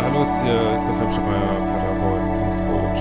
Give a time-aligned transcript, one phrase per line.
[0.00, 3.00] Ja, hallo, hier ist Christian Schemeier, Paterboy, Beziehungscoach,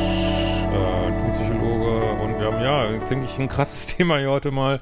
[0.74, 4.82] äh, Psychologe und wir haben ja, denke ich, ein krasses Thema hier heute mal.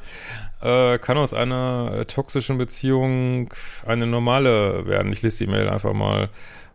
[0.59, 3.53] Äh, kann aus einer äh, toxischen Beziehung
[3.85, 5.13] eine normale werden?
[5.13, 6.29] Ich lese die Mail einfach mal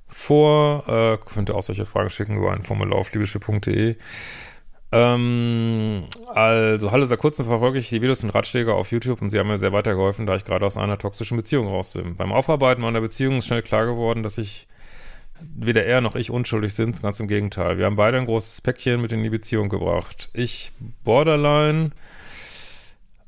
[0.07, 0.85] vor.
[0.87, 3.97] Äh, könnt ihr auch solche Fragen schicken über ein Formular auf liebische.de.
[4.93, 9.41] Ähm, also, hallo, seit kurzem verfolge ich die Videos und Ratschläge auf YouTube und sie
[9.41, 12.15] haben mir sehr weitergeholfen, da ich gerade aus einer toxischen Beziehung raus bin.
[12.15, 14.69] Beim Aufarbeiten meiner Beziehung ist schnell klar geworden, dass ich
[15.55, 17.79] weder er noch ich unschuldig sind, ganz im Gegenteil.
[17.79, 20.31] Wir haben beide ein großes Päckchen mit in die Beziehung gebracht.
[20.33, 20.73] Ich
[21.05, 21.91] Borderline,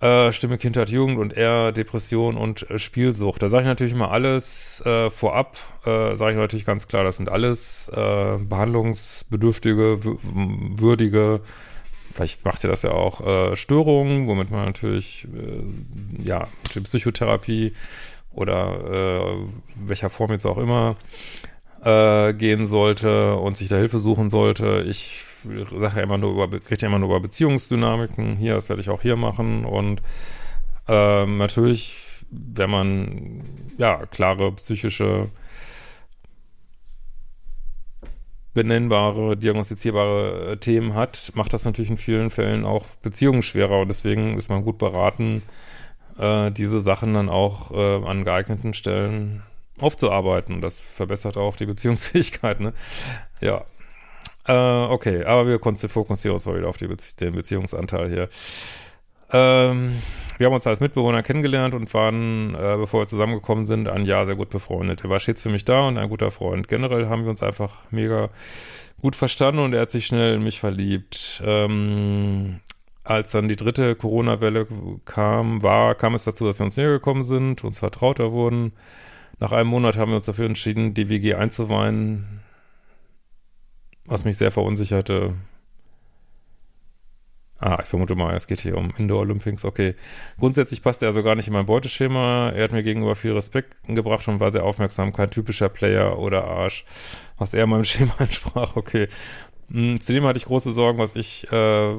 [0.01, 3.43] äh, Stimme Kindheit, Jugend und er Depression und äh, Spielsucht.
[3.43, 7.17] Da sage ich natürlich mal alles äh, vorab, äh, sage ich natürlich ganz klar, das
[7.17, 11.41] sind alles äh, behandlungsbedürftige, würdige,
[12.13, 16.49] vielleicht macht ihr das ja auch, äh, Störungen, womit man natürlich, äh, ja,
[16.83, 17.73] Psychotherapie
[18.35, 19.37] oder äh,
[19.77, 20.97] welcher Form jetzt auch immer
[21.85, 24.85] äh, gehen sollte und sich da Hilfe suchen sollte.
[24.89, 25.27] Ich
[25.79, 28.37] sage ja immer nur über, rede ja immer nur über Beziehungsdynamiken.
[28.37, 29.65] Hier, das werde ich auch hier machen.
[29.65, 30.03] Und
[30.89, 33.45] ähm, natürlich, wenn man
[33.77, 35.29] ja klare psychische
[38.55, 43.81] benennbare, diagnostizierbare äh, Themen hat, macht das natürlich in vielen Fällen auch Beziehungen schwerer.
[43.81, 45.43] Und deswegen ist man gut beraten,
[46.19, 49.43] äh, diese Sachen dann auch äh, an geeigneten Stellen
[49.81, 50.61] aufzuarbeiten.
[50.61, 52.73] Das verbessert auch die Beziehungsfähigkeit, ne?
[53.41, 53.65] Ja.
[54.47, 58.29] Äh, okay, aber wir fokussieren uns mal wieder auf die den Beziehungsanteil hier.
[59.33, 60.03] Ähm,
[60.37, 64.27] wir haben uns als Mitbewohner kennengelernt und waren, äh, bevor wir zusammengekommen sind, ein Jahr
[64.27, 65.03] sehr gut befreundet.
[65.03, 66.69] Er war stets für mich da und ein guter Freund.
[66.69, 68.31] Generell haben wir uns einfach mega
[69.01, 71.43] gut verstanden und er hat sich schnell in mich verliebt.
[71.45, 72.61] Ähm,
[73.05, 74.67] als dann die dritte Corona-Welle
[75.05, 78.73] kam, war, kam es dazu, dass wir uns näher gekommen sind, uns vertrauter wurden.
[79.45, 82.41] Nach einem Monat haben wir uns dafür entschieden, die WG einzuweihen,
[84.07, 85.35] was mich sehr verunsicherte.
[87.59, 89.67] Ah, ich vermute mal, es geht hier um Indoor Olympics.
[89.67, 89.97] Okay.
[90.39, 92.53] Grundsätzlich passt er also gar nicht in mein Beuteschema.
[92.53, 95.13] Er hat mir gegenüber viel Respekt gebracht und war sehr aufmerksam.
[95.13, 96.87] Kein typischer Player oder Arsch,
[97.37, 98.77] was er meinem Schema entsprach.
[98.77, 99.09] Okay.
[99.71, 101.95] Hm, zudem hatte ich große Sorgen, was ich, äh,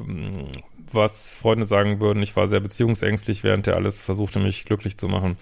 [0.90, 2.24] was Freunde sagen würden.
[2.24, 5.36] Ich war sehr beziehungsängstlich, während er alles versuchte, mich glücklich zu machen.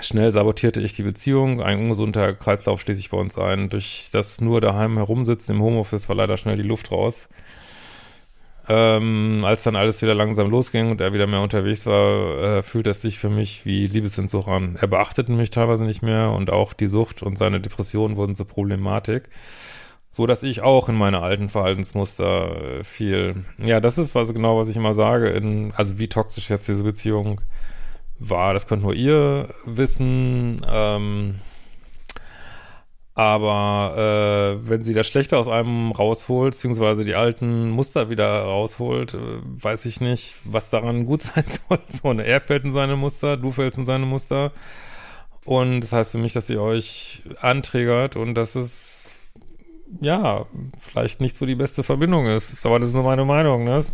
[0.00, 1.60] Schnell sabotierte ich die Beziehung.
[1.60, 3.68] Ein ungesunder Kreislauf schließe ich bei uns ein.
[3.68, 7.28] Durch das nur daheim herumsitzen im Homeoffice war leider schnell die Luft raus.
[8.68, 12.90] Ähm, als dann alles wieder langsam losging und er wieder mehr unterwegs war, äh, fühlte
[12.90, 14.78] es sich für mich wie Liebesentsuch an.
[14.80, 18.46] Er beachtete mich teilweise nicht mehr und auch die Sucht und seine Depressionen wurden zur
[18.46, 19.28] Problematik.
[20.10, 23.44] So dass ich auch in meine alten Verhaltensmuster äh, fiel.
[23.58, 26.84] Ja, das ist was genau, was ich immer sage, in, also wie toxisch jetzt diese
[26.84, 27.40] Beziehung
[28.28, 28.54] war.
[28.54, 30.60] Das könnt nur ihr wissen.
[30.70, 31.36] Ähm,
[33.14, 39.14] aber äh, wenn sie das Schlechte aus einem rausholt, beziehungsweise die alten Muster wieder rausholt,
[39.14, 41.78] äh, weiß ich nicht, was daran gut sein soll.
[41.88, 42.24] So, ne?
[42.24, 44.52] Er fällt in seine Muster, du fällst in seine Muster.
[45.44, 49.10] Und das heißt für mich, dass ihr euch anträgert und dass es
[50.00, 50.46] ja
[50.80, 52.64] vielleicht nicht so die beste Verbindung ist.
[52.64, 53.84] Aber das ist nur meine Meinung, ne?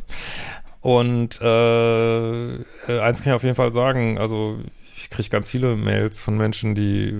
[0.88, 4.58] Und äh, äh, eins kann ich auf jeden Fall sagen, also
[4.96, 7.14] ich kriege ganz viele Mails von Menschen, die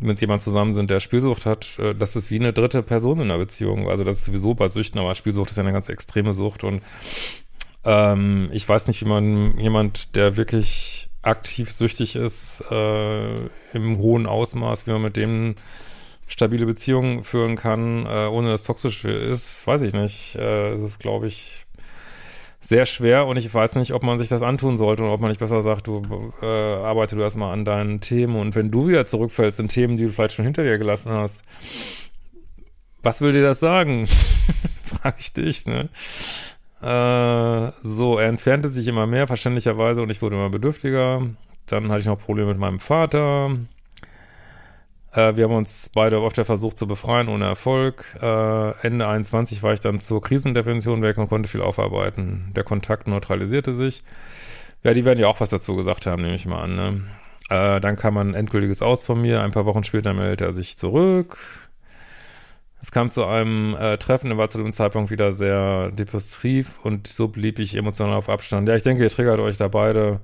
[0.00, 1.78] mit jemand zusammen sind, der Spielsucht hat.
[1.78, 3.88] Äh, das ist wie eine dritte Person in einer Beziehung.
[3.88, 6.62] Also das ist sowieso bei Süchten, aber Spielsucht ist ja eine ganz extreme Sucht.
[6.62, 6.82] Und
[7.84, 14.26] ähm, ich weiß nicht, wie man jemand, der wirklich aktiv süchtig ist, äh, im hohen
[14.26, 15.54] Ausmaß, wie man mit dem
[16.26, 20.36] stabile Beziehungen führen kann, äh, ohne dass es toxisch ist, weiß ich nicht.
[20.36, 21.63] Äh, es ist, glaube ich,
[22.64, 25.28] sehr schwer und ich weiß nicht, ob man sich das antun sollte oder ob man
[25.28, 29.04] nicht besser sagt, du äh, arbeite du erstmal an deinen Themen und wenn du wieder
[29.04, 31.42] zurückfällst in Themen, die du vielleicht schon hinter dir gelassen hast,
[33.02, 34.06] was will dir das sagen?
[34.84, 35.90] Frag ich dich, ne?
[36.80, 41.22] Äh, so, er entfernte sich immer mehr, verständlicherweise, und ich wurde immer bedürftiger.
[41.66, 43.56] Dann hatte ich noch Probleme mit meinem Vater.
[45.14, 48.04] Äh, wir haben uns beide oft versucht zu befreien, ohne Erfolg.
[48.20, 52.50] Äh, Ende 21 war ich dann zur Krisendepression weg und konnte viel aufarbeiten.
[52.54, 54.02] Der Kontakt neutralisierte sich.
[54.82, 56.76] Ja, die werden ja auch was dazu gesagt haben, nehme ich mal an.
[56.76, 57.00] Ne?
[57.48, 59.42] Äh, dann kam ein endgültiges Aus von mir.
[59.42, 61.38] Ein paar Wochen später meldete er sich zurück.
[62.82, 67.06] Es kam zu einem äh, Treffen, er war zu dem Zeitpunkt wieder sehr depressiv und
[67.06, 68.68] so blieb ich emotional auf Abstand.
[68.68, 70.20] Ja, ich denke, ihr triggert euch da beide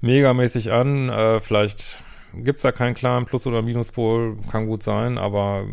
[0.00, 1.10] megamäßig an.
[1.10, 2.02] Äh, vielleicht
[2.34, 5.66] gibt es da keinen klaren Plus- oder Minuspol, kann gut sein, aber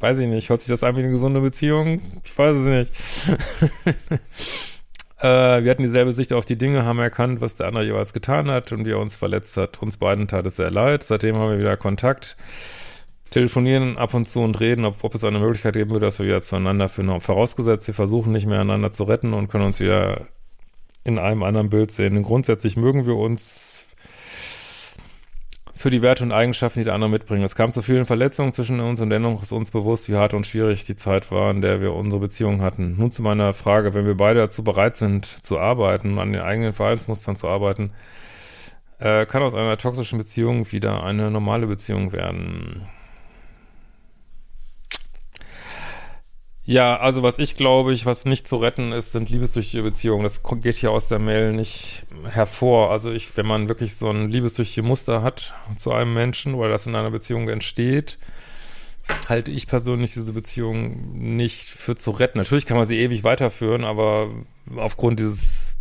[0.00, 2.00] weiß ich nicht, hört sich das an wie eine gesunde Beziehung?
[2.24, 2.92] Ich weiß es nicht.
[5.18, 8.50] Äh, wir hatten dieselbe Sicht auf die Dinge, haben erkannt, was der andere jeweils getan
[8.50, 9.80] hat und wie er uns verletzt hat.
[9.80, 11.02] Uns beiden tat es sehr leid.
[11.02, 12.36] Seitdem haben wir wieder Kontakt,
[13.30, 16.26] telefonieren ab und zu und reden, ob, ob es eine Möglichkeit geben würde, dass wir
[16.26, 17.18] wieder zueinander finden.
[17.20, 20.26] Vorausgesetzt, wir versuchen nicht mehr einander zu retten und können uns wieder
[21.02, 22.16] in einem anderen Bild sehen.
[22.16, 23.86] Und grundsätzlich mögen wir uns
[25.76, 27.44] für die Werte und Eigenschaften, die der andere mitbringt.
[27.44, 30.46] Es kam zu vielen Verletzungen zwischen uns und dennoch ist uns bewusst, wie hart und
[30.46, 32.96] schwierig die Zeit war, in der wir unsere Beziehung hatten.
[32.96, 36.72] Nun zu meiner Frage, wenn wir beide dazu bereit sind, zu arbeiten, an den eigenen
[36.72, 37.92] Verhaltensmustern zu arbeiten,
[38.98, 42.88] äh, kann aus einer toxischen Beziehung wieder eine normale Beziehung werden.
[46.68, 50.24] Ja, also was ich glaube ich, was nicht zu retten ist, sind liebessüchtige Beziehungen.
[50.24, 52.90] Das geht hier aus der Mail nicht hervor.
[52.90, 56.86] Also ich, wenn man wirklich so ein liebessüchtige Muster hat zu einem Menschen oder das
[56.86, 58.18] in einer Beziehung entsteht,
[59.28, 62.38] halte ich persönlich diese Beziehung nicht für zu retten.
[62.38, 64.28] Natürlich kann man sie ewig weiterführen, aber
[64.74, 65.72] aufgrund dieses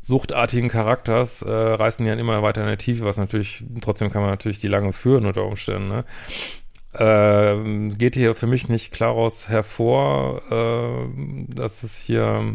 [0.00, 4.22] suchtartigen Charakters äh, reißen die dann immer weiter in der Tiefe, was natürlich, trotzdem kann
[4.22, 6.04] man natürlich die lange führen unter Umständen, ne?
[6.98, 12.54] Äh, geht hier für mich nicht klar raus hervor, äh, dass es hier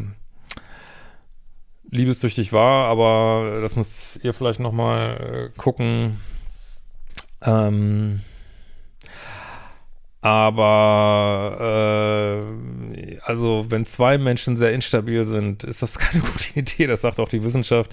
[1.89, 6.19] liebessüchtig war, aber das muss ihr vielleicht nochmal äh, gucken.
[7.41, 8.21] Ähm,
[10.21, 11.57] aber
[12.95, 16.87] äh, also wenn zwei Menschen sehr instabil sind, ist das keine gute Idee.
[16.87, 17.91] Das sagt auch die Wissenschaft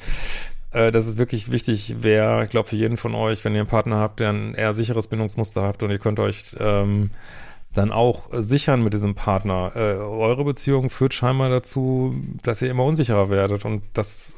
[0.73, 3.69] äh, dass es wirklich wichtig wäre, ich glaube für jeden von euch, wenn ihr einen
[3.69, 7.11] Partner habt, der ein eher sicheres Bindungsmuster habt und ihr könnt euch ähm,
[7.73, 9.73] dann auch sichern mit diesem Partner.
[9.75, 14.37] Äh, eure Beziehung führt scheinbar dazu, dass ihr immer unsicherer werdet und das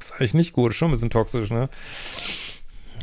[0.00, 1.68] ist eigentlich nicht gut, ist schon ein bisschen toxisch, ne?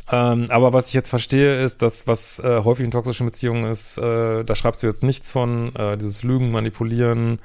[0.10, 3.98] Ähm, aber was ich jetzt verstehe, ist, dass was äh, häufig in toxischen Beziehungen ist,
[3.98, 7.40] äh, da schreibst du jetzt nichts von, äh, dieses Lügen, Manipulieren,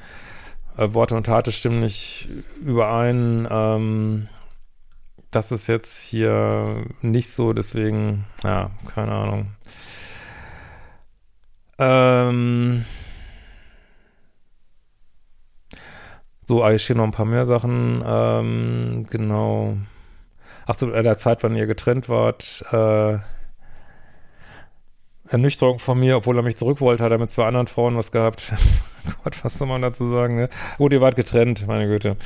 [0.76, 2.28] äh, Worte und Taten stimmen nicht
[2.64, 4.28] überein, ähm,
[5.32, 9.46] das ist jetzt hier nicht so, deswegen, ja, keine Ahnung.
[11.78, 12.84] Ähm
[16.46, 18.02] so, ich hier noch ein paar mehr Sachen.
[18.06, 19.76] Ähm, genau.
[20.66, 22.64] Ach, zu der Zeit, wann ihr getrennt wart.
[22.70, 23.18] Äh,
[25.32, 28.12] Ernüchterung von mir, obwohl er mich zurück wollte, hat er mit zwei anderen Frauen was
[28.12, 28.52] gehabt.
[29.24, 30.50] Gott, was soll man dazu sagen, ne?
[30.76, 32.16] Gut, ihr wart getrennt, meine Güte.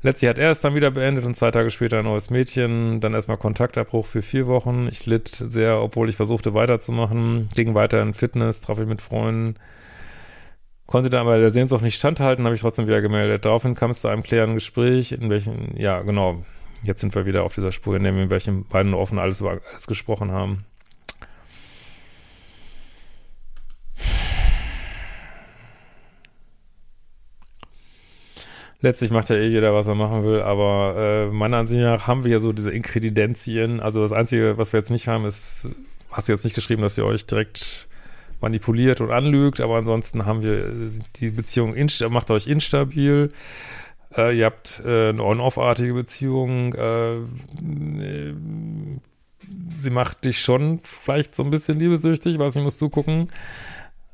[0.00, 3.12] Letztlich hat er es dann wieder beendet und zwei Tage später ein neues Mädchen, dann
[3.12, 4.88] erstmal Kontaktabbruch für vier Wochen.
[4.90, 9.56] Ich litt sehr, obwohl ich versuchte weiterzumachen, ging weiter in Fitness, traf ich mit Freunden.
[10.86, 13.44] Konnte dann aber der Sehnsucht nicht standhalten, habe ich trotzdem wieder gemeldet.
[13.44, 16.42] Daraufhin kam es zu einem klärenden Gespräch, in welchem, ja, genau,
[16.84, 19.42] jetzt sind wir wieder auf dieser Spur, in dem wir in welchem beiden offen alles
[19.42, 20.64] über alles gesprochen haben.
[28.86, 32.24] Letztlich macht ja eh jeder, was er machen will, aber äh, meiner Ansicht nach haben
[32.24, 33.80] wir ja so diese Inkredenzien.
[33.80, 35.70] Also das Einzige, was wir jetzt nicht haben, ist,
[36.10, 37.88] hast du jetzt nicht geschrieben, dass ihr euch direkt
[38.40, 40.70] manipuliert und anlügt, aber ansonsten haben wir
[41.16, 41.74] die Beziehung,
[42.10, 43.32] macht euch instabil.
[44.16, 46.74] Äh, ihr habt äh, eine on-off-artige Beziehung.
[46.74, 47.16] Äh,
[49.78, 53.28] sie macht dich schon vielleicht so ein bisschen liebesüchtig, weiß nicht, musst du gucken.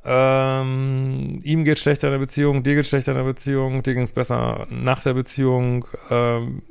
[0.05, 4.03] Ähm, ihm geht schlechter in der Beziehung, dir geht schlechter in der Beziehung, dir ging
[4.03, 5.87] es besser nach der Beziehung.
[6.11, 6.63] Ähm,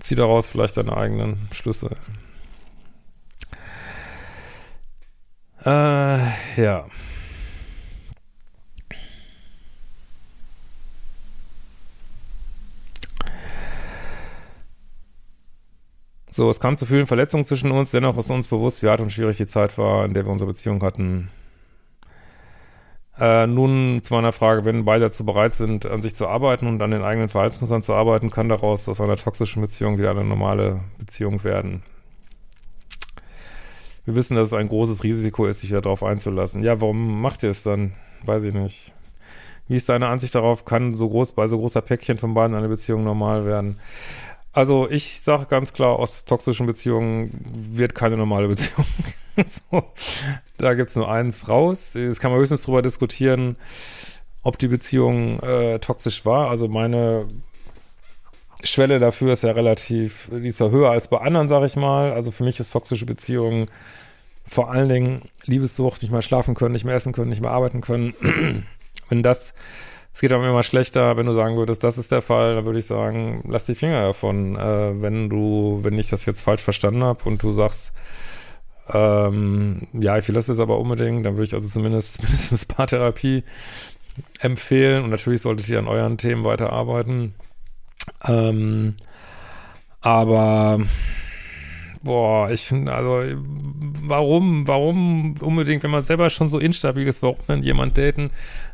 [0.00, 1.96] zieh daraus vielleicht deine eigenen Schlüsse.
[5.64, 6.86] Äh, ja.
[16.34, 19.12] So, es kam zu vielen Verletzungen zwischen uns, dennoch ist uns bewusst, wie hart und
[19.12, 21.28] schwierig die Zeit war, in der wir unsere Beziehung hatten.
[23.18, 26.80] Äh, nun zu meiner Frage, wenn beide dazu bereit sind, an sich zu arbeiten und
[26.80, 30.80] an den eigenen Verhaltensmustern zu arbeiten, kann daraus aus einer toxischen Beziehung wieder eine normale
[30.98, 31.82] Beziehung werden.
[34.06, 36.62] Wir wissen, dass es ein großes Risiko ist, sich darauf einzulassen.
[36.62, 37.92] Ja, warum macht ihr es dann?
[38.24, 38.94] Weiß ich nicht.
[39.68, 40.64] Wie ist deine Ansicht darauf?
[40.64, 43.78] Kann so groß, bei so großer Päckchen von beiden eine Beziehung normal werden?
[44.52, 47.30] Also ich sage ganz klar, aus toxischen Beziehungen
[47.72, 48.86] wird keine normale Beziehung.
[49.46, 49.84] so,
[50.58, 51.94] da gibt's nur eins raus.
[51.94, 53.56] Es kann man höchstens drüber diskutieren,
[54.42, 56.50] ob die Beziehung äh, toxisch war.
[56.50, 57.26] Also meine
[58.62, 62.12] Schwelle dafür ist ja relativ, die ist ja höher als bei anderen, sage ich mal.
[62.12, 63.68] Also für mich ist toxische Beziehung
[64.46, 67.80] vor allen Dingen Liebessucht, nicht mehr schlafen können, nicht mehr essen können, nicht mehr arbeiten
[67.80, 68.14] können.
[69.08, 69.54] Wenn das
[70.14, 72.78] es geht aber immer schlechter, wenn du sagen würdest, das ist der Fall, dann würde
[72.78, 74.56] ich sagen, lass die Finger davon.
[74.56, 77.92] Äh, wenn du, wenn ich das jetzt falsch verstanden habe und du sagst,
[78.92, 83.44] ähm, ja, ich will das jetzt aber unbedingt, dann würde ich also zumindest mindestens Paartherapie
[84.40, 87.34] empfehlen und natürlich solltet ihr an euren Themen weiterarbeiten.
[88.24, 88.96] Ähm,
[90.00, 90.80] aber
[92.02, 93.22] boah, ich finde, also
[94.02, 98.30] warum, warum unbedingt, wenn man selber schon so instabil ist, warum dann jemand daten,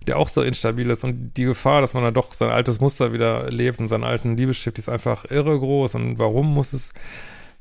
[0.07, 3.13] der auch so instabil ist und die Gefahr, dass man dann doch sein altes Muster
[3.13, 6.93] wieder lebt und seinen alten Liebesstift, die ist einfach irre groß und warum muss es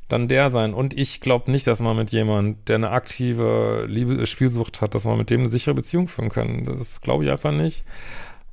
[0.07, 0.73] dann der sein?
[0.73, 5.05] Und ich glaube nicht, dass man mit jemand, der eine aktive Liebe Spielsucht hat, dass
[5.05, 6.65] man mit dem eine sichere Beziehung führen kann.
[6.65, 7.83] Das glaube ich einfach nicht.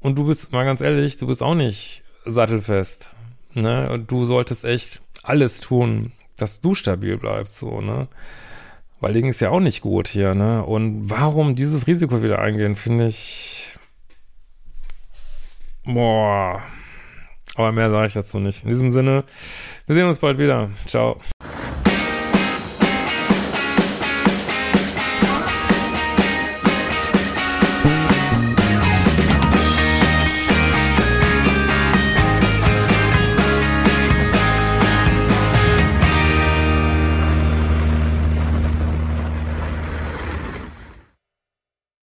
[0.00, 3.12] Und du bist, mal ganz ehrlich, du bist auch nicht sattelfest.
[3.52, 3.88] Ne?
[3.90, 8.08] Und du solltest echt alles tun, dass du stabil bleibst, so, ne?
[9.04, 10.64] Weil Ding ist ja auch nicht gut hier, ne?
[10.64, 13.76] Und warum dieses Risiko wieder eingehen, finde ich.
[15.84, 16.62] Boah.
[17.54, 18.62] Aber mehr sage ich dazu nicht.
[18.62, 19.24] In diesem Sinne,
[19.84, 20.70] wir sehen uns bald wieder.
[20.86, 21.20] Ciao.